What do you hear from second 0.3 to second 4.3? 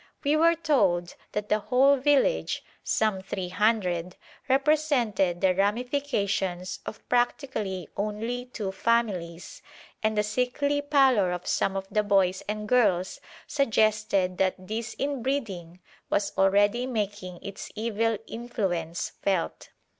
were told that the whole village some three hundred